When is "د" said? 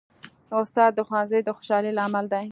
0.95-0.99, 1.43-1.49